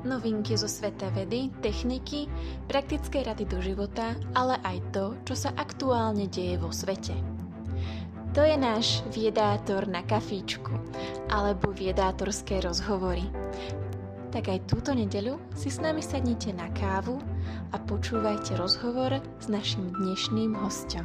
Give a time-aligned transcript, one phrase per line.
[0.00, 2.24] Novinky zo sveta vedy, techniky,
[2.64, 7.12] praktické rady do života, ale aj to, čo sa aktuálne deje vo svete.
[8.32, 10.72] To je náš viedátor na kafíčku,
[11.28, 13.28] alebo viedátorské rozhovory.
[14.32, 17.20] Tak aj túto nedeľu si s nami sadnite na kávu
[17.68, 21.04] a počúvajte rozhovor s našim dnešným hostom.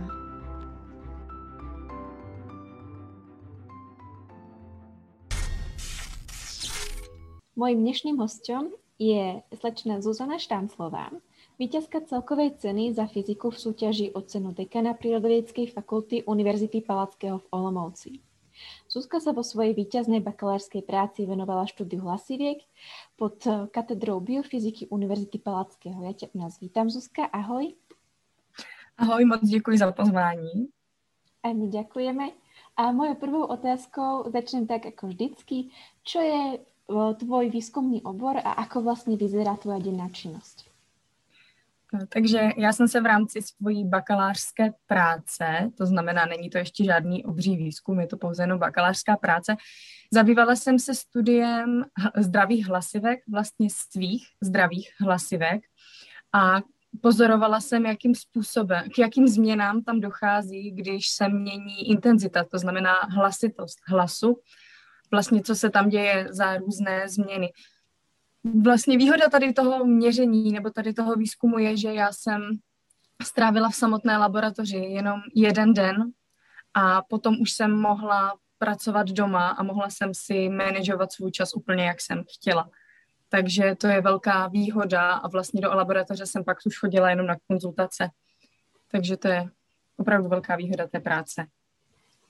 [7.60, 11.10] Mojím dnešným hostom je slečna Zuzana Štánclová,
[11.60, 17.48] vítězka celkové ceny za fyziku v súťaži o cenu dekana Prírodovedeckej fakulty Univerzity Palackého v
[17.52, 18.12] Olomouci.
[18.88, 22.64] Zuzka sa vo svojej víťaznej bakalárskej práci venovala štúdiu hlasiviek
[23.20, 26.04] pod katedrou biofyziky Univerzity Palackého.
[26.04, 27.76] Já tě u nás vítám, Zuzka, ahoj.
[28.98, 30.68] Ahoj, moc děkuji za pozvání.
[31.44, 32.30] A my děkujeme.
[32.78, 35.68] A mojou prvou otázkou začnem tak jako vždycky.
[36.04, 36.60] Čo je
[37.20, 40.76] tvoj výzkumný obor a ako vlastně vyzerá tvoja denná činnost?
[41.94, 46.84] No, takže já jsem se v rámci svojí bakalářské práce, to znamená, není to ještě
[46.84, 49.56] žádný obří výzkum, je to pouze jenom bakalářská práce,
[50.14, 51.86] zabývala jsem se studiem
[52.18, 55.62] zdravých hlasivek, vlastně svých zdravých hlasivek
[56.34, 56.62] a
[57.02, 62.94] pozorovala jsem, jakým způsobem, k jakým změnám tam dochází, když se mění intenzita, to znamená
[63.10, 64.38] hlasitost hlasu
[65.12, 67.54] vlastně co se tam děje za různé změny.
[68.64, 72.42] Vlastně výhoda tady toho měření nebo tady toho výzkumu je, že já jsem
[73.24, 76.12] strávila v samotné laboratoři jenom jeden den
[76.74, 81.86] a potom už jsem mohla pracovat doma a mohla jsem si manažovat svůj čas úplně,
[81.86, 82.70] jak jsem chtěla.
[83.30, 87.36] Takže to je velká výhoda a vlastně do laboratoře jsem pak už chodila jenom na
[87.48, 88.10] konzultace.
[88.92, 89.50] Takže to je
[89.98, 91.46] opravdu velká výhoda té práce.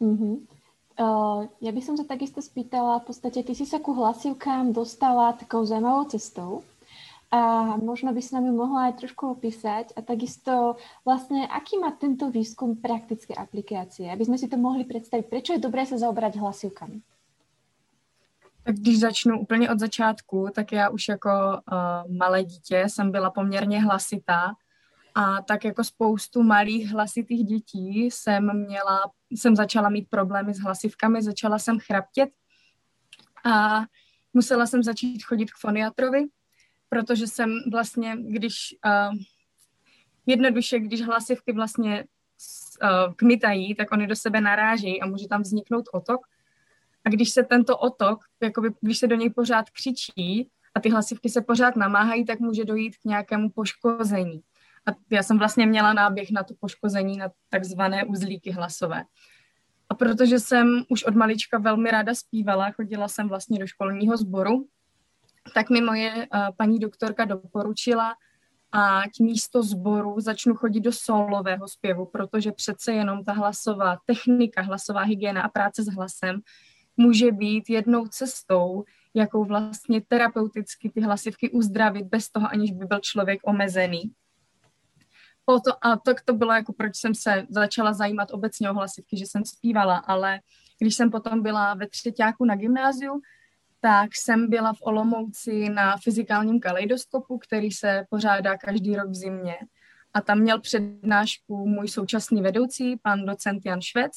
[0.02, 0.48] Mm-hmm.
[0.96, 5.36] Uh, ja by som sa takisto spýtala, v podstate ty si sa ku hlasivkám dostala
[5.36, 6.64] takou zaujímavou cestou
[7.36, 11.92] a možno by si nám ju mohla aj trošku opísať a takisto vlastne, aký má
[11.92, 15.28] tento výskum praktické aplikácie, aby sme si to mohli představit.
[15.28, 17.02] Prečo je dobré se zaobrať hlasivkami?
[18.64, 23.30] Tak když začnu úplně od začátku, tak já už jako uh, malé dítě jsem byla
[23.30, 24.56] poměrně hlasitá
[25.16, 31.22] a tak jako spoustu malých hlasitých dětí jsem měla, jsem začala mít problémy s hlasivkami,
[31.22, 32.30] začala jsem chraptět
[33.46, 33.82] a
[34.34, 36.26] musela jsem začít chodit k foniatrovi,
[36.90, 39.16] protože jsem vlastně, když uh,
[40.26, 42.04] jednoduše, když hlasivky vlastně
[42.84, 46.22] uh, kmitají, tak oni do sebe narážejí a může tam vzniknout otok.
[47.06, 51.30] A když se tento otok, jakoby, když se do něj pořád křičí a ty hlasivky
[51.30, 54.44] se pořád namáhají, tak může dojít k nějakému poškození.
[54.86, 59.04] A já jsem vlastně měla náběh na to poškození, na takzvané uzlíky hlasové.
[59.90, 64.68] A protože jsem už od malička velmi ráda zpívala, chodila jsem vlastně do školního sboru,
[65.54, 68.14] tak mi moje uh, paní doktorka doporučila,
[68.72, 75.02] ať místo sboru začnu chodit do solového zpěvu, protože přece jenom ta hlasová technika, hlasová
[75.02, 76.42] hygiena a práce s hlasem
[76.98, 83.00] může být jednou cestou, jakou vlastně terapeuticky ty hlasivky uzdravit bez toho, aniž by byl
[83.00, 84.12] člověk omezený
[85.46, 89.26] to, a tak to bylo jako, proč jsem se začala zajímat obecně o hlasivky, že
[89.26, 90.40] jsem zpívala, ale
[90.80, 93.22] když jsem potom byla ve třetíku na gymnáziu,
[93.82, 99.56] tak jsem byla v Olomouci na fyzikálním kaleidoskopu, který se pořádá každý rok v zimě.
[100.14, 104.12] A tam měl přednášku můj současný vedoucí, pan docent Jan Švec,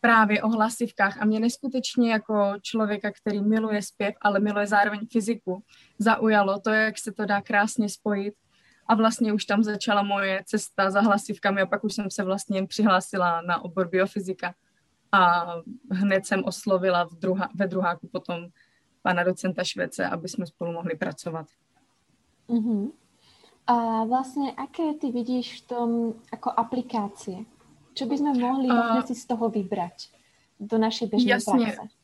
[0.00, 5.62] právě o hlasivkách a mě neskutečně jako člověka, který miluje zpěv, ale miluje zároveň fyziku,
[5.98, 8.34] zaujalo to, jak se to dá krásně spojit
[8.86, 12.66] a vlastně už tam začala moje cesta za hlasivkami a pak už jsem se vlastně
[12.66, 14.54] přihlásila na obor biofyzika
[15.12, 15.46] a
[15.90, 18.46] hned jsem oslovila v druha, ve druháku potom
[19.02, 21.46] pana docenta Švece, aby jsme spolu mohli pracovat.
[22.48, 22.92] Uh-huh.
[23.66, 27.38] A vlastně, aké ty vidíš v tom jako aplikácie?
[27.94, 29.92] Co bychom mohli vlastně si z toho vybrat
[30.60, 31.64] do naší běžné jasně.
[31.64, 32.01] praxe?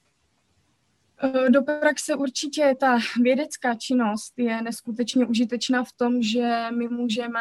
[1.20, 7.40] Eh, do praxe určitě ta vědecká činnost je neskutečně užitečná v tom, že my můžeme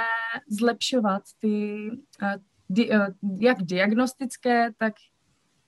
[0.50, 1.78] zlepšovat ty
[2.24, 2.36] eh,
[2.92, 3.08] eh,
[3.40, 4.94] jak diagnostické, tak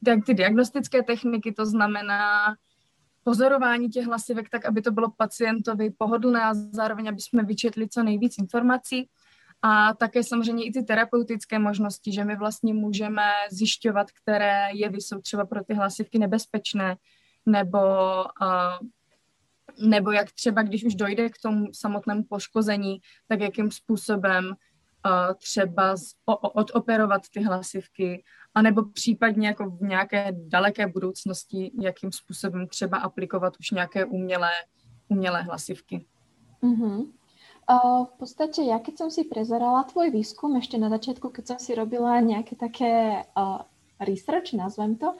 [0.07, 2.55] jak ty diagnostické techniky, to znamená
[3.23, 8.03] pozorování těch hlasivek tak, aby to bylo pacientovi pohodlné a zároveň, aby jsme vyčetli co
[8.03, 9.09] nejvíc informací.
[9.61, 15.21] A také samozřejmě i ty terapeutické možnosti, že my vlastně můžeme zjišťovat, které jevy jsou
[15.21, 16.95] třeba pro ty hlasivky nebezpečné,
[17.51, 17.79] nebo,
[18.41, 18.87] uh,
[19.89, 25.97] nebo jak třeba, když už dojde k tomu samotnému poškození, tak jakým způsobem uh, třeba
[25.97, 28.23] z, o, odoperovat ty hlasivky,
[28.55, 34.51] anebo případně jako v nějaké daleké budoucnosti, jakým způsobem třeba aplikovat už nějaké umělé,
[35.09, 36.05] umělé hlasivky.
[36.63, 37.07] Uh-huh.
[38.05, 41.71] v podstate ja, keď som si prezerala tvoj výskum ešte na začiatku, keď som si
[41.77, 43.63] robila nejaké také uh,
[43.99, 45.15] research, nazvem to,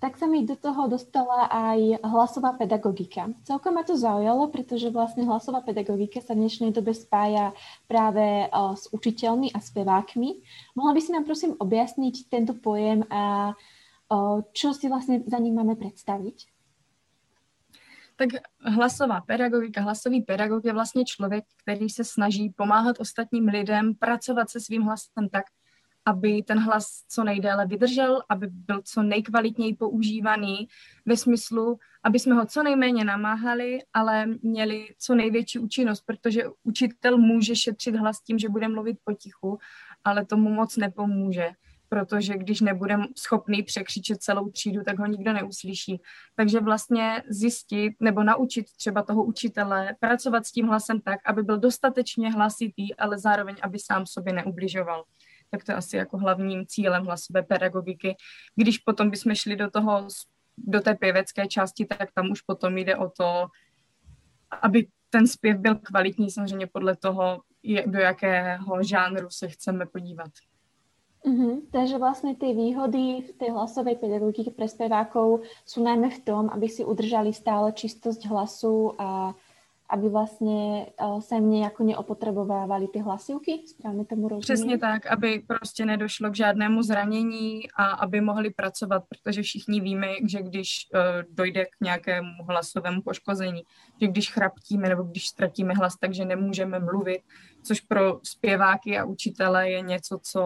[0.00, 3.28] tak sa mi do toho dostala aj hlasová pedagogika.
[3.44, 7.52] Celkom ma to zaujalo, pretože vlastne hlasová pedagogika sa v dnešnej dobe spája
[7.86, 10.30] práve uh, s učiteľmi a spevákmi.
[10.74, 15.60] Mohla by si nám prosím objasniť tento pojem a uh, čo si vlastne za ním
[15.60, 16.48] máme predstaviť?
[18.16, 18.28] Tak
[18.60, 24.60] hlasová pedagogika, hlasový pedagog je vlastně člověk, který se snaží pomáhat ostatním lidem pracovat se
[24.60, 25.44] svým hlasem tak,
[26.04, 30.68] aby ten hlas co nejdéle vydržel, aby byl co nejkvalitněji používaný
[31.06, 37.18] ve smyslu, aby jsme ho co nejméně namáhali, ale měli co největší účinnost, protože učitel
[37.18, 39.58] může šetřit hlas tím, že bude mluvit potichu,
[40.04, 41.50] ale tomu moc nepomůže,
[41.88, 46.00] protože když nebude schopný překřičet celou třídu, tak ho nikdo neuslyší.
[46.34, 51.58] Takže vlastně zjistit nebo naučit třeba toho učitele pracovat s tím hlasem tak, aby byl
[51.58, 55.04] dostatečně hlasitý, ale zároveň, aby sám sobě neubližoval
[55.52, 58.16] tak to je asi jako hlavním cílem hlasové pedagogiky.
[58.56, 60.08] Když potom bychom šli do toho,
[60.58, 63.46] do té pěvecké části, tak tam už potom jde o to,
[64.62, 67.40] aby ten zpěv byl kvalitní, samozřejmě podle toho,
[67.86, 70.30] do jakého žánru se chceme podívat.
[71.26, 71.60] Mm-hmm.
[71.72, 76.68] Takže vlastně ty výhody v té hlasové pedagogiky pre spevákov jsou najmä v tom, aby
[76.68, 79.34] si udržali stále čistost hlasu a
[79.92, 84.40] aby vlastně uh, se jako neopotřebovávali ty hlasivky, správně tomu rozumím?
[84.40, 90.08] Přesně tak, aby prostě nedošlo k žádnému zranění a aby mohli pracovat, protože všichni víme,
[90.28, 91.00] že když uh,
[91.34, 93.62] dojde k nějakému hlasovému poškození,
[94.00, 97.20] že když chraptíme nebo když ztratíme hlas, takže nemůžeme mluvit,
[97.62, 100.42] což pro zpěváky a učitele je něco, co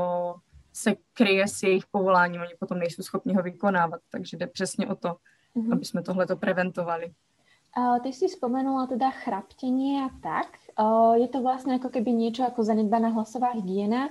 [0.72, 4.94] se kryje s jejich povoláním, oni potom nejsou schopni ho vykonávat, takže jde přesně o
[4.94, 5.08] to,
[5.56, 5.72] mm-hmm.
[5.72, 7.12] aby jsme tohleto preventovali.
[7.76, 10.56] Ty si spomenula teda chraptenie a tak.
[11.20, 14.08] Je to vlastne ako keby niečo ako zanedbaná hlasová hygiena,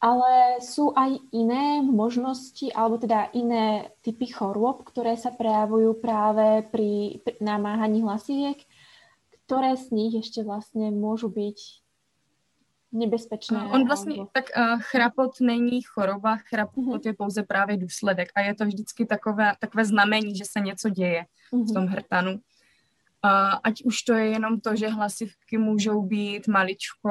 [0.00, 7.20] ale sú aj iné možnosti, alebo teda iné typy chorôb, ktoré sa prejavujú práve pri,
[7.20, 8.64] pri namáhaní hlasiviek,
[9.44, 11.58] ktoré z nich ešte vlastne môžu byť
[12.92, 13.68] nebezpečné.
[13.72, 17.06] On vlastně, tak uh, chrapot není choroba, chrapot uh-huh.
[17.06, 21.24] je pouze právě důsledek a je to vždycky takové, takové znamení, že se něco děje
[21.52, 21.70] uh-huh.
[21.70, 22.40] v tom hrtanu.
[23.62, 27.10] Ať už to je jenom to, že hlasivky můžou být maličko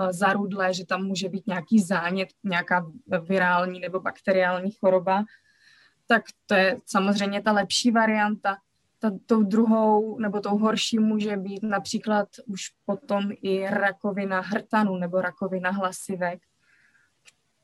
[0.00, 2.86] uh, zarudlé, že tam může být nějaký zánět, nějaká
[3.28, 5.24] virální nebo bakteriální choroba,
[6.06, 8.56] tak to je samozřejmě ta lepší varianta.
[8.98, 15.20] Ta, tou druhou nebo tou horší může být například už potom i rakovina hrtanu nebo
[15.20, 16.40] rakovina hlasivek,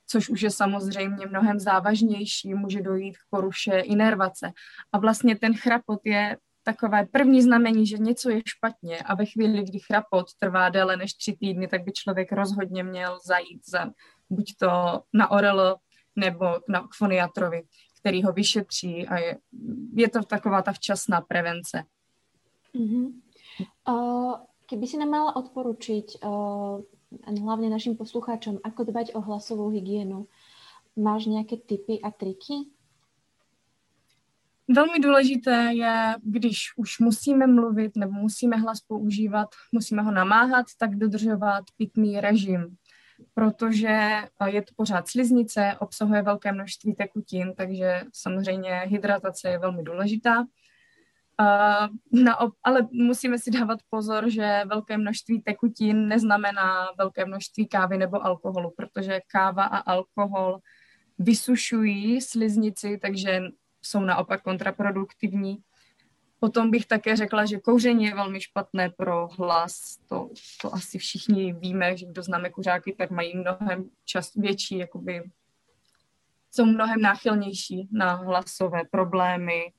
[0.06, 4.52] což už je samozřejmě mnohem závažnější, může dojít k poruše inervace.
[4.92, 9.62] A vlastně ten chrapot je takové první znamení, že něco je špatně a ve chvíli,
[9.62, 13.90] kdy chrapot trvá déle než tři týdny, tak by člověk rozhodně měl zajít za
[14.30, 14.70] buď to
[15.12, 15.76] na orelo
[16.16, 17.62] nebo na foniatrovi,
[18.00, 19.38] který ho vyšetří a je,
[19.96, 21.84] je to taková ta včasná prevence.
[22.74, 23.12] Mm-hmm.
[23.88, 24.34] Uh,
[24.66, 26.82] keby si nám mala odporučiť uh,
[27.22, 30.26] hlavne našim poslucháčom, ako dbať o hlasovou hygienu,
[30.96, 32.74] máš nějaké tipy a triky?
[34.68, 40.96] Velmi důležité je, když už musíme mluvit nebo musíme hlas používat, musíme ho namáhat, tak
[40.96, 42.76] dodržovat pitný režim,
[43.34, 44.10] protože
[44.46, 50.44] je to pořád sliznice, obsahuje velké množství tekutin, takže samozřejmě hydratace je velmi důležitá.
[51.40, 58.26] Uh, ale musíme si dávat pozor, že velké množství tekutin neznamená velké množství kávy nebo
[58.26, 60.58] alkoholu, protože káva a alkohol
[61.18, 63.40] vysušují sliznici, takže
[63.86, 65.58] jsou naopak kontraproduktivní.
[66.40, 69.98] Potom bych také řekla, že kouření je velmi špatné pro hlas.
[70.08, 70.30] To,
[70.62, 75.22] to asi všichni víme, že kdo známe kuřáky, tak mají mnohem čas větší, jakoby
[76.50, 79.72] jsou mnohem náchylnější na hlasové problémy.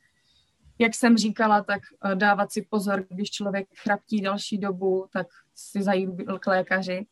[0.80, 5.84] Jak jsem říkala, tak eh, dávat si pozor, když člověk chraptí další dobu, tak si
[5.84, 6.10] zajít
[6.40, 7.06] k lékaři.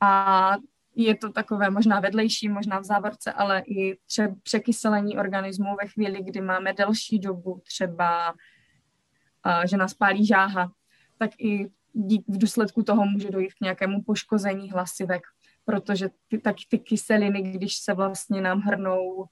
[0.00, 0.56] A
[0.94, 6.22] je to takové možná vedlejší, možná v závorce, ale i třeba překyselení organismu ve chvíli,
[6.22, 8.34] kdy máme delší dobu, třeba
[9.64, 10.72] že nás pálí žáha,
[11.18, 11.70] tak i
[12.28, 15.22] v důsledku toho může dojít k nějakému poškození hlasivek,
[15.64, 19.24] protože ty, tak ty kyseliny, když se vlastně nám hrnou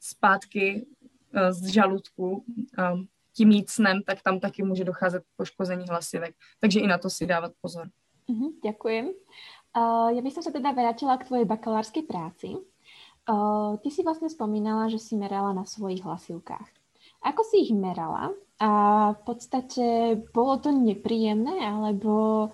[0.00, 0.86] zpátky
[1.34, 2.44] e, z žaludku
[2.78, 2.82] e,
[3.32, 6.34] tím jícnem, tak tam taky může docházet k poškození hlasivek.
[6.60, 7.88] Takže i na to si dávat pozor.
[8.28, 9.10] Uh-huh, ďakujem.
[9.72, 12.60] Uh, ja by som sa teda vrátila k tvojej bakalárskej práci.
[13.24, 16.68] Uh, ty si vlastne spomínala, že si merala na svojich hlasivkách.
[17.22, 18.36] Ako si ich merala?
[18.60, 18.70] A
[19.16, 19.84] v podstate
[20.30, 22.50] bolo to nepríjemné, alebo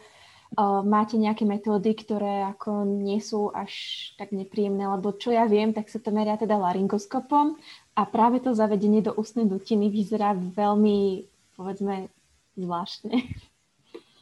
[0.57, 3.69] Uh, máte nejaké metódy, ktoré ako nie sú až
[4.17, 7.61] tak nepríjemné, lebo čo ja viem, tak sa to meria teda laryngoskopom
[7.93, 12.09] a práve to zavedenie do ústnej dutiny vyzerá veľmi, povedzme,
[12.57, 13.29] zvláštne.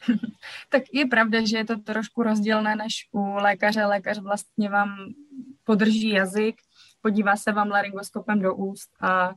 [0.69, 3.85] tak je pravda, že je to trošku rozdílné než u lékaře.
[3.85, 4.89] Lékař vlastně vám
[5.63, 6.55] podrží jazyk,
[7.01, 9.33] podívá se vám laryngoskopem do úst a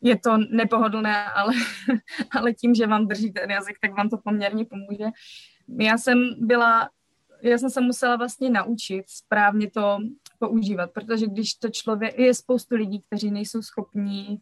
[0.00, 1.52] je to nepohodlné, ale,
[2.30, 5.04] ale tím, že vám drží ten jazyk, tak vám to poměrně pomůže.
[5.78, 6.90] Já jsem byla,
[7.42, 9.98] já jsem se musela vlastně naučit správně to
[10.38, 14.40] používat, protože když to člověk, je spoustu lidí, kteří nejsou schopní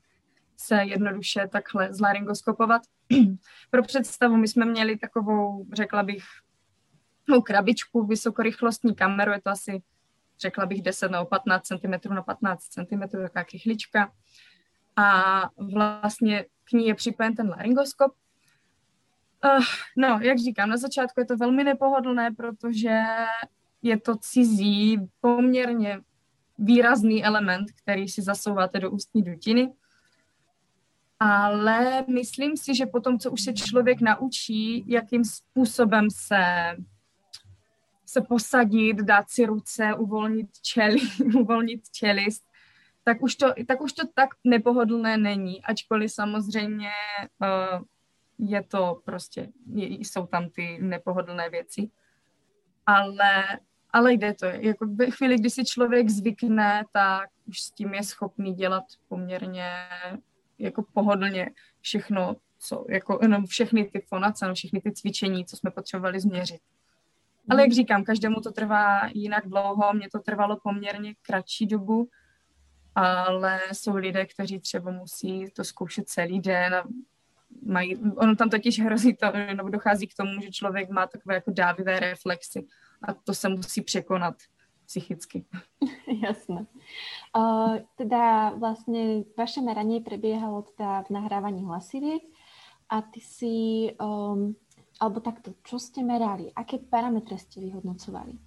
[0.61, 2.83] se jednoduše takhle zlaryngoskopovat.
[3.71, 6.25] Pro představu, my jsme měli takovou, řekla bych,
[7.45, 9.83] krabičku, vysokorychlostní kameru, je to asi,
[10.41, 14.12] řekla bych, 10 nebo 15 cm na 15 cm, taková kychlička.
[14.97, 15.43] A
[15.75, 18.12] vlastně k ní je připojen ten laryngoskop.
[19.45, 19.65] Uh,
[19.97, 23.00] no, jak říkám, na začátku je to velmi nepohodlné, protože
[23.83, 26.00] je to cizí, poměrně
[26.59, 29.73] výrazný element, který si zasouváte do ústní dutiny
[31.21, 36.37] ale myslím si, že potom, co už se člověk naučí, jakým způsobem se
[38.09, 40.99] se posadit, dát si ruce, uvolnit, čeli,
[41.41, 42.45] uvolnit čelist,
[43.05, 46.91] tak už, to, tak už to tak nepohodlné není, ačkoliv samozřejmě
[47.41, 47.85] uh,
[48.39, 51.91] je to prostě, je, jsou tam ty nepohodlné věci.
[52.87, 53.45] Ale,
[53.91, 54.47] ale jde to.
[54.47, 59.71] Jako ve chvíli, kdy si člověk zvykne, tak už s tím je schopný dělat poměrně
[60.59, 61.50] jako pohodlně
[61.81, 66.61] všechno, co, jako jenom všechny ty fonace, no, všechny ty cvičení, co jsme potřebovali změřit.
[67.50, 72.09] Ale jak říkám, každému to trvá jinak dlouho, mně to trvalo poměrně kratší dobu,
[72.95, 76.85] ale jsou lidé, kteří třeba musí to zkoušet celý den a
[77.62, 81.50] mají, ono tam totiž hrozí to, nebo dochází k tomu, že člověk má takové jako
[81.50, 82.67] dávivé reflexy
[83.03, 84.35] a to se musí překonat
[84.88, 85.45] psychicky.
[86.25, 86.64] Jasné.
[87.37, 92.25] Uh, teda vlastne vaše meranie prebiehalo teda v nahrávaní hlasiviek
[92.88, 93.57] a ty si,
[94.00, 94.57] um,
[94.97, 96.49] alebo takto, čo ste merali?
[96.57, 98.40] Aké parametre ste vyhodnocovali?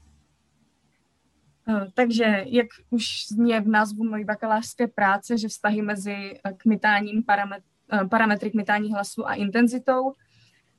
[1.93, 8.10] Takže, jak už zní v názvu mojí bakalářské práce, že vztahy mezi kmitáním, paramet, uh,
[8.10, 10.12] parametry kmitání hlasu a intenzitou,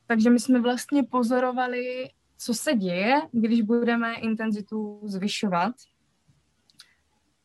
[0.07, 2.11] takže my jsme vlastně pozorovali
[2.45, 5.75] co se děje, když budeme intenzitu zvyšovat.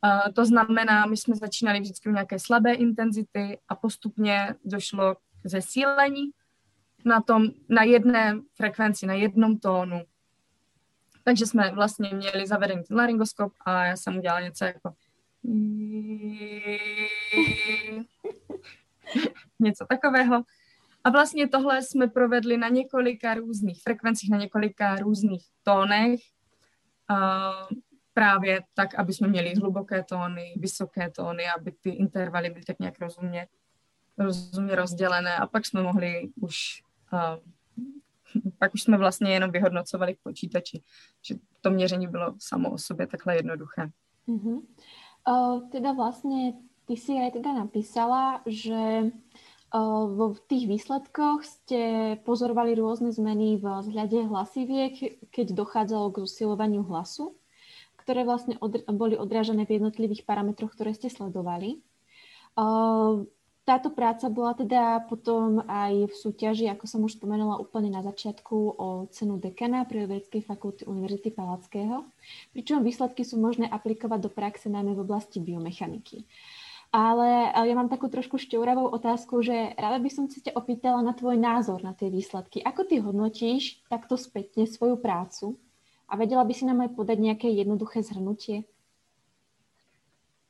[0.04, 5.20] Uh, to znamená, my jsme začínali vždycky u nějaké slabé intenzity a postupně došlo k
[5.44, 6.32] zesílení
[7.06, 10.02] na, tom, na jedné frekvenci, na jednom tónu.
[11.24, 14.94] Takže jsme vlastně měli zavedený ten laryngoskop a já jsem udělala něco jako
[19.60, 20.44] něco takového.
[21.08, 26.20] A vlastně tohle jsme provedli na několika různých frekvencích, na několika různých tónech,
[27.12, 27.78] uh,
[28.14, 33.00] právě tak, aby jsme měli hluboké tóny, vysoké tóny, aby ty intervaly byly tak nějak
[33.00, 33.48] rozumně,
[34.18, 36.56] rozumně rozdělené a pak jsme mohli už
[37.14, 40.84] uh, pak už jsme vlastně jenom vyhodnocovali v počítači,
[41.28, 43.90] že to měření bylo samo o sobě takhle jednoduché.
[44.28, 44.62] Uh-huh.
[45.28, 46.54] Uh, teda vlastně
[46.86, 49.12] ty si aj teda napísala, že
[49.74, 51.82] vo tých výsledkoch ste
[52.24, 57.36] pozorovali rôzne zmeny v vzhľade hlasiviek, keď dochádzalo k zosilovaniu hlasu,
[58.00, 61.84] ktoré vlastne od, boli odrážené v jednotlivých parametroch, ktoré ste sledovali.
[63.68, 68.56] Táto práca bola teda potom aj v súťaži, ako som už spomenula úplne na začiatku,
[68.80, 72.08] o cenu dekana Prírodovedeckej fakulty Univerzity Palackého,
[72.56, 76.24] pričom výsledky sú možné aplikovať do praxe najmä v oblasti biomechaniky.
[76.98, 81.14] Ale ja mám takú trošku šťouravou otázku, že rada by som si ťa opýtala na
[81.14, 82.66] tvoj názor na tie výsledky.
[82.66, 85.62] Ako ty hodnotíš takto spätne svoju prácu?
[86.10, 88.66] A vedela by si nám aj podať nejaké jednoduché zhrnutie?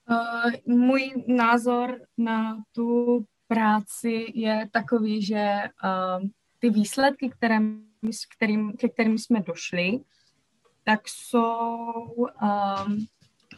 [0.07, 3.19] Uh, můj názor na tu
[3.51, 6.23] práci je takový, že uh,
[6.59, 7.59] ty výsledky, které,
[8.35, 9.99] kterým, ke kterým jsme došli,
[10.83, 13.05] tak jsou um,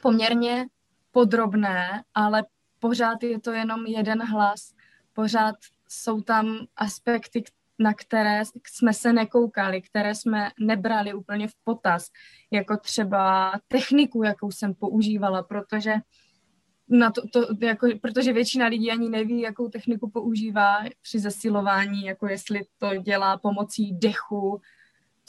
[0.02, 0.68] poměrně
[1.12, 2.44] podrobné, ale
[2.80, 4.74] pořád je to jenom jeden hlas,
[5.14, 5.56] pořád
[5.90, 7.44] jsou tam aspekty,
[7.80, 12.10] na které jsme se nekoukali, které jsme nebrali úplně v potaz,
[12.52, 15.94] jako třeba techniku, jakou jsem používala, protože
[16.90, 22.28] na to, to, jako, protože většina lidí ani neví, jakou techniku používá při zesilování, jako
[22.28, 24.62] jestli to dělá pomocí dechu,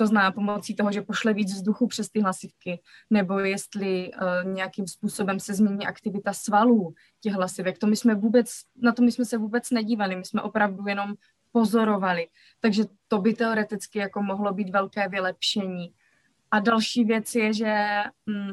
[0.00, 2.80] to zná pomocí toho, že pošle víc vzduchu přes ty hlasivky,
[3.10, 7.78] nebo jestli uh, nějakým způsobem se změní aktivita svalů těch hlasivek.
[7.78, 8.50] To my jsme vůbec,
[8.82, 11.14] na to my jsme se vůbec nedívali, my jsme opravdu jenom
[11.52, 12.28] pozorovali.
[12.60, 15.92] Takže to by teoreticky jako mohlo být velké vylepšení.
[16.50, 17.74] A další věc je, že
[18.26, 18.52] mm,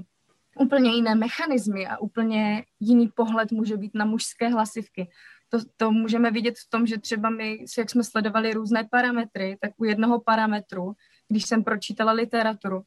[0.60, 5.10] úplně jiné mechanismy a úplně jiný pohled může být na mužské hlasivky.
[5.50, 9.72] To, to můžeme vidět v tom, že třeba my, jak jsme sledovali různé parametry, tak
[9.78, 10.94] u jednoho parametru,
[11.28, 12.82] když jsem pročítala literaturu,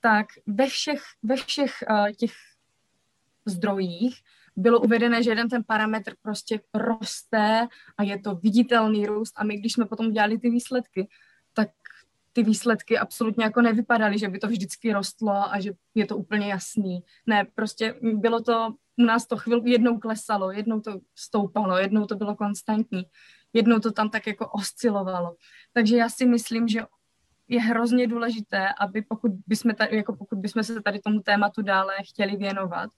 [0.00, 2.32] tak ve všech, ve všech uh, těch
[3.46, 4.22] zdrojích
[4.56, 9.56] bylo uvedené, že jeden ten parametr prostě roste a je to viditelný růst a my,
[9.56, 11.08] když jsme potom dělali ty výsledky,
[11.52, 11.68] tak
[12.32, 16.48] ty výsledky absolutně jako nevypadaly, že by to vždycky rostlo a že je to úplně
[16.48, 17.00] jasný.
[17.26, 22.16] Ne, prostě bylo to, u nás to chvilku jednou klesalo, jednou to stoupalo, jednou to
[22.16, 23.02] bylo konstantní,
[23.52, 25.36] jednou to tam tak jako oscilovalo.
[25.72, 26.82] Takže já si myslím, že
[27.48, 31.94] je hrozně důležité, aby pokud bychom, tady, jako pokud bychom se tady tomu tématu dále
[32.08, 32.90] chtěli věnovat,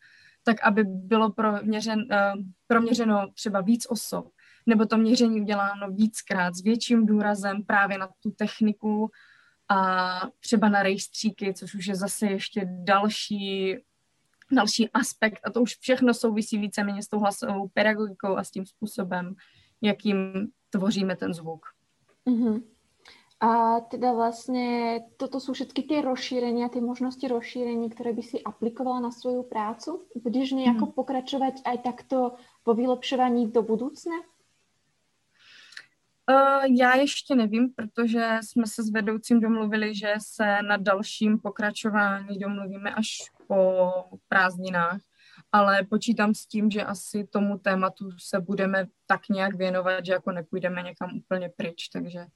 [0.44, 4.28] tak aby bylo proměřen, uh, proměřeno třeba víc osob,
[4.66, 9.10] nebo to měření uděláno víckrát s větším důrazem právě na tu techniku
[9.68, 13.76] a třeba na rejstříky, což už je zase ještě další,
[14.52, 18.66] další aspekt a to už všechno souvisí víceméně s tou hlasovou pedagogikou a s tím
[18.66, 19.34] způsobem,
[19.82, 21.66] jakým tvoříme ten zvuk.
[22.26, 22.62] Mm-hmm.
[23.40, 29.00] A teda vlastně toto jsou všetky ty rozšíření, ty možnosti rozšíření, které by si aplikovala
[29.00, 30.07] na svou prácu?
[30.23, 30.92] Budeš nějak hmm.
[30.92, 34.14] pokračovat aj takto po vylepšování do budoucna?
[36.30, 42.38] Uh, já ještě nevím, protože jsme se s vedoucím domluvili, že se na dalším pokračování
[42.38, 43.09] domluvíme až
[43.47, 43.90] po
[44.28, 45.00] prázdninách,
[45.52, 50.33] ale počítám s tím, že asi tomu tématu se budeme tak nějak věnovat, že jako
[50.33, 52.26] nepůjdeme někam úplně pryč, takže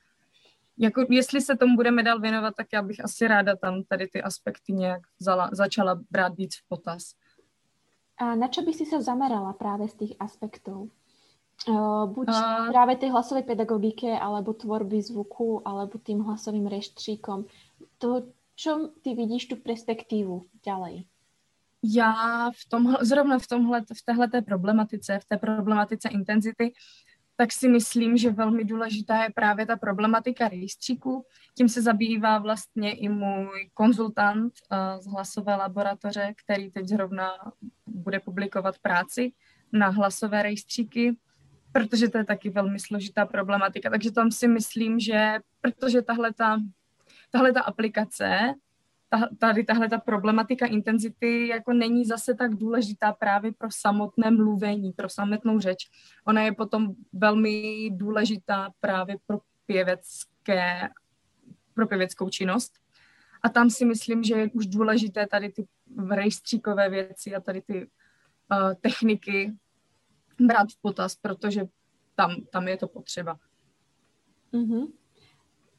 [0.82, 4.22] jako jestli se tomu budeme dál věnovat, tak já bych asi ráda tam tady ty
[4.22, 7.02] aspekty nějak vzala, začala brát víc v potaz.
[8.18, 10.90] A na čo by si se zamerala právě z těch aspektů?
[11.68, 17.44] Uh, buď uh, právě ty hlasové pedagogiky, alebo tvorby zvuku, alebo tým hlasovým reštříkom.
[17.98, 18.22] To,
[18.54, 21.04] čo ty vidíš tu perspektivu ďalej?
[21.82, 26.72] Já v tomhle, zrovna v tomhle, v téhleté problematice, v té problematice intenzity,
[27.36, 31.26] tak si myslím, že velmi důležitá je právě ta problematika rejstříku.
[31.56, 37.30] Tím se zabývá vlastně i můj konzultant uh, z hlasové laboratoře, který teď zrovna
[37.86, 39.32] bude publikovat práci
[39.72, 41.16] na hlasové rejstříky,
[41.72, 43.90] protože to je taky velmi složitá problematika.
[43.90, 46.32] Takže tam si myslím, že protože tahle
[47.52, 48.54] ta aplikace
[49.12, 54.92] ta, tady tahle ta problematika intenzity jako není zase tak důležitá právě pro samotné mluvení,
[54.92, 55.90] pro samotnou řeč.
[56.24, 60.88] Ona je potom velmi důležitá právě pro pěvecké,
[61.74, 62.72] pro pěveckou činnost.
[63.42, 65.66] A tam si myslím, že je už důležité tady ty
[66.10, 69.52] rejstříkové věci a tady ty uh, techniky
[70.40, 71.64] brát v potaz, protože
[72.14, 73.38] tam, tam je to potřeba.
[74.52, 74.86] Mm-hmm.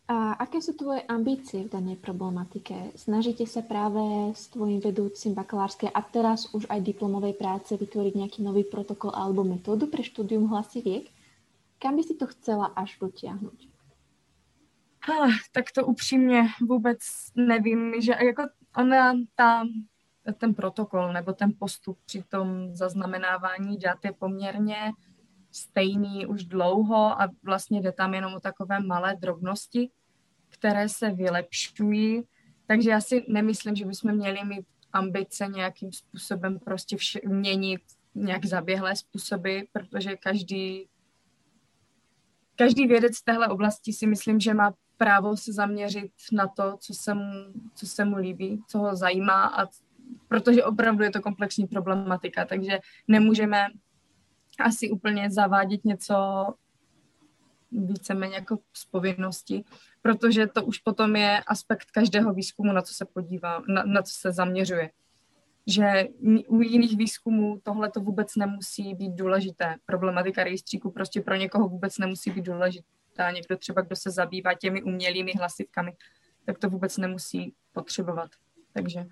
[0.07, 2.91] A aké sú tvoje ambície v danej problematike?
[2.99, 8.39] Snažíte sa práve s tvojim vedúcim bakalárskej a teraz už aj diplomovej práce vytvoriť nejaký
[8.43, 11.07] nový protokol alebo metódu pre štúdium hlasiviek?
[11.79, 13.71] Kam by si to chcela až dotiahnuť?
[15.07, 16.99] Ah, tak to upřímně vůbec
[17.35, 18.43] nevím, že jako
[18.77, 19.63] ona, ta,
[20.37, 24.91] ten protokol nebo ten postup při tom zaznamenávání dat je poměrně
[25.53, 29.89] stejný už dlouho a vlastně jde tam jenom o takové malé drobnosti,
[30.49, 32.23] které se vylepšují.
[32.67, 37.81] Takže já si nemyslím, že bychom měli mít ambice nějakým způsobem prostě vše, měnit
[38.15, 40.87] nějak zaběhlé způsoby, protože každý,
[42.55, 46.93] každý vědec v téhle oblasti si myslím, že má právo se zaměřit na to, co
[46.93, 47.31] se mu,
[47.75, 49.67] co se mu líbí, co ho zajímá a
[50.27, 53.67] protože opravdu je to komplexní problematika, takže nemůžeme
[54.59, 56.15] asi úplně zavádět něco
[57.71, 59.63] víceméně jako z povinnosti,
[60.01, 64.13] protože to už potom je aspekt každého výzkumu, na co se podívá, na, na co
[64.13, 64.91] se zaměřuje.
[65.67, 66.07] Že
[66.47, 69.75] u jiných výzkumů tohle to vůbec nemusí být důležité.
[69.85, 73.31] Problematika rejstříku prostě pro někoho vůbec nemusí být důležitá.
[73.31, 75.93] Někdo třeba, kdo se zabývá těmi umělými hlasivkami,
[76.45, 78.29] tak to vůbec nemusí potřebovat.
[78.73, 79.05] Takže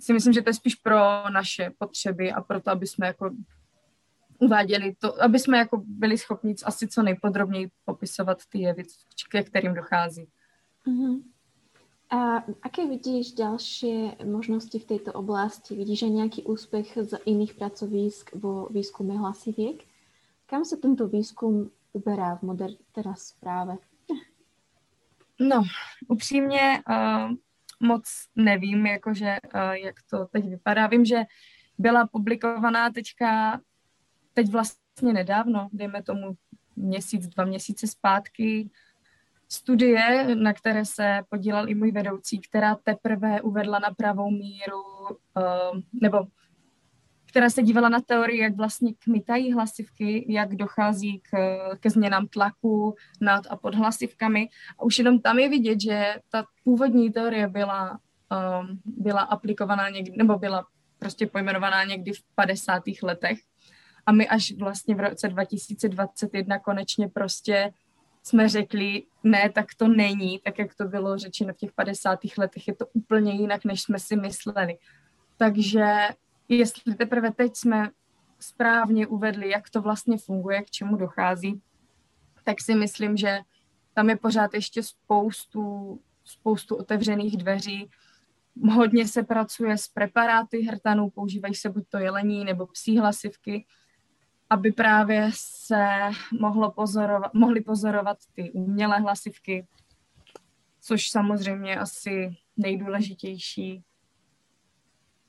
[0.00, 3.30] si myslím, že to je spíš pro naše potřeby a pro to, aby jsme jako
[4.42, 8.82] uváděli to, aby jsme jako byli schopni asi co nejpodrobněji popisovat ty jevy,
[9.30, 10.28] ke kterým dochází.
[10.86, 11.22] Uh-huh.
[12.10, 15.76] A aké vidíš další možnosti v této oblasti?
[15.76, 19.76] Vidíš nějaký úspěch z jiných pracovisk vo výzkume hlasiviek?
[20.46, 23.76] Kam se tento výzkum uberá v moder teda zpráve?
[25.40, 25.62] No,
[26.08, 27.32] upřímně uh,
[27.80, 28.04] moc
[28.36, 30.86] nevím, jakože, uh, jak to teď vypadá.
[30.86, 31.22] Vím, že
[31.78, 33.60] byla publikovaná teďka
[34.34, 36.36] teď vlastně nedávno, dejme tomu
[36.76, 38.70] měsíc, dva měsíce zpátky
[39.48, 44.82] studie, na které se podílel i můj vedoucí, která teprve uvedla na pravou míru,
[45.36, 46.26] uh, nebo
[47.32, 51.30] která se dívala na teorii, jak vlastně kmitají hlasivky, jak dochází k,
[51.80, 54.48] ke změnám tlaku nad a pod hlasivkami.
[54.78, 60.16] A už jenom tam je vidět, že ta původní teorie byla, um, byla aplikovaná někdy,
[60.16, 60.66] nebo byla
[60.98, 62.82] prostě pojmenovaná někdy v 50.
[63.02, 63.38] letech.
[64.06, 67.72] A my až vlastně v roce 2021 konečně prostě
[68.22, 72.18] jsme řekli, ne, tak to není, tak jak to bylo řečeno v těch 50.
[72.38, 74.78] letech, je to úplně jinak, než jsme si mysleli.
[75.36, 76.08] Takže
[76.48, 77.90] jestli teprve teď jsme
[78.40, 81.62] správně uvedli, jak to vlastně funguje, k čemu dochází,
[82.44, 83.38] tak si myslím, že
[83.94, 87.90] tam je pořád ještě spoustu, spoustu otevřených dveří.
[88.72, 93.66] Hodně se pracuje s preparáty hrtanů, používají se buď to jelení nebo psí hlasivky,
[94.52, 95.86] aby právě se
[96.40, 99.66] mohlo pozorovat, mohly pozorovat ty umělé hlasivky,
[100.80, 103.82] což samozřejmě asi nejdůležitější.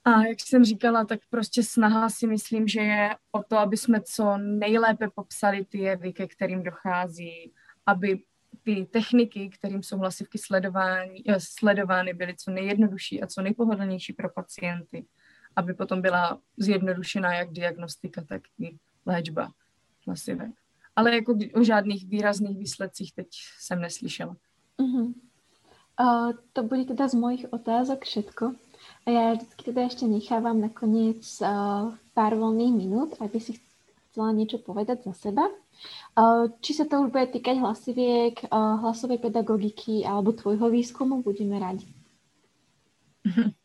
[0.06, 4.02] A jak jsem říkala, tak prostě snaha si myslím, že je o to, aby jsme
[4.02, 7.54] co nejlépe popsali ty jevy, ke kterým dochází,
[7.86, 8.24] aby
[8.64, 14.30] ty techniky, kterým jsou hlasivky sledovány, eh, sledovány, byly co nejjednodušší a co nejpohodlnější pro
[14.30, 15.06] pacienty,
[15.56, 19.52] aby potom byla zjednodušená jak diagnostika, tak i léčba
[20.08, 20.52] hlasivek.
[20.96, 23.28] Ale jako o žádných výrazných výsledcích teď
[23.60, 24.36] jsem neslyšela.
[24.78, 25.14] Uh-huh.
[26.00, 28.54] Uh, to bude teda z mojich otázok všetko.
[29.06, 33.54] A já vždycky teda ještě nechávám nakonec uh, pár volných minut, aby si
[34.12, 35.50] chcela niečo povedať za seba.
[36.14, 41.58] Uh, či sa to už bude týkať hlasiviek, uh, hlasovej pedagogiky alebo tvojho výzkumu, budeme
[41.60, 41.90] rádi.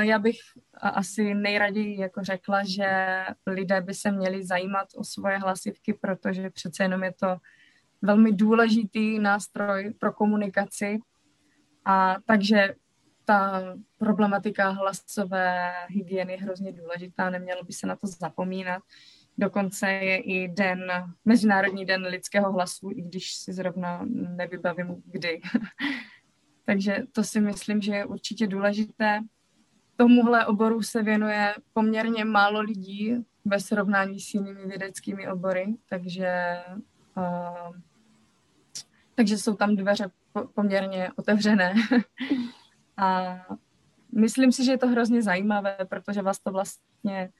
[0.00, 0.36] Já bych
[0.82, 6.82] asi nejraději jako řekla, že lidé by se měli zajímat o svoje hlasivky, protože přece
[6.82, 7.36] jenom je to
[8.02, 10.98] velmi důležitý nástroj pro komunikaci.
[11.84, 12.74] A takže
[13.24, 13.62] ta
[13.98, 18.82] problematika hlasové hygieny je hrozně důležitá, nemělo by se na to zapomínat.
[19.38, 20.80] Dokonce je i den,
[21.24, 25.40] Mezinárodní den lidského hlasu, i když si zrovna nevybavím kdy.
[26.64, 29.20] Takže to si myslím, že je určitě důležité.
[30.00, 36.62] Tomuhle oboru se věnuje poměrně málo lidí ve srovnání s jinými vědeckými obory, takže,
[37.16, 37.76] uh,
[39.14, 40.10] takže jsou tam dveře
[40.54, 41.74] poměrně otevřené.
[42.96, 43.36] A
[44.12, 47.30] myslím si, že je to hrozně zajímavé, protože vás to vlastně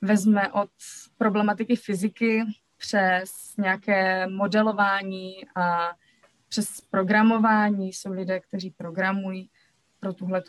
[0.00, 0.70] vezme od
[1.18, 2.44] problematiky fyziky
[2.76, 5.88] přes nějaké modelování a
[6.48, 7.92] přes programování.
[7.92, 9.50] Jsou lidé, kteří programují
[10.00, 10.42] pro tuhle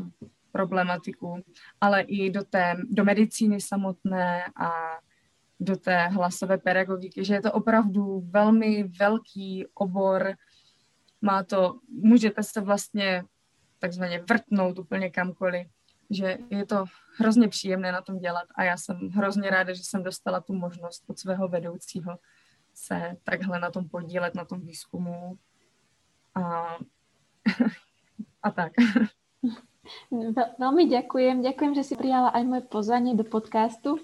[0.55, 1.43] problematiku,
[1.81, 4.71] ale i do, té, do medicíny samotné a
[5.59, 10.35] do té hlasové pedagogiky, že je to opravdu velmi velký obor.
[11.21, 13.23] Má to, můžete se vlastně
[13.79, 15.67] takzvaně vrtnout úplně kamkoliv,
[16.09, 16.85] že je to
[17.17, 21.03] hrozně příjemné na tom dělat a já jsem hrozně ráda, že jsem dostala tu možnost
[21.07, 22.17] od svého vedoucího
[22.73, 25.39] se takhle na tom podílet, na tom výzkumu
[26.35, 26.75] a,
[28.43, 28.71] a tak.
[30.11, 31.41] Veľmi ďakujem.
[31.41, 33.97] Ďakujem, že si prijala aj moje pozvanie do podcastu.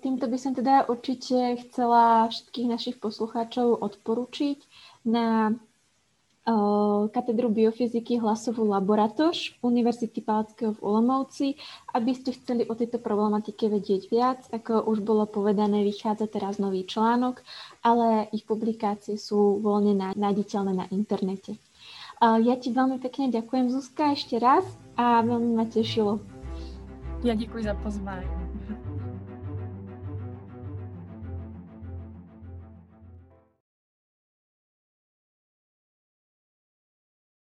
[0.00, 4.58] Týmto by som teda určite chcela všetkých našich poslucháčov odporučiť
[5.08, 5.50] na
[7.10, 11.58] katedru biofyziky hlasovú laboratoř Univerzity Palackého v Olomouci.
[11.90, 16.86] Aby ste chceli o tejto problematike vedieť viac, ako už bolo povedané, vychádza teraz nový
[16.86, 17.42] článok,
[17.82, 21.58] ale ich publikácie sú voľne nájditeľné na internete.
[22.22, 24.62] Ja ti veľmi pekne ďakujem, Zuzka, ešte raz
[24.96, 26.20] a veľmi ma tešilo.
[27.24, 28.45] Ja děkuji za pozvání.